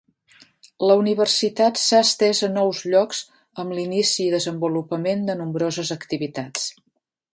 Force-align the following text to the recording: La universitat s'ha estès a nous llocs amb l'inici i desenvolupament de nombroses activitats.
La 0.91 0.93
universitat 1.01 1.81
s'ha 1.81 1.99
estès 2.05 2.41
a 2.47 2.49
nous 2.55 2.81
llocs 2.93 3.19
amb 3.65 3.75
l'inici 3.81 4.19
i 4.29 4.33
desenvolupament 4.37 5.23
de 5.29 5.37
nombroses 5.43 5.93
activitats. 5.99 6.67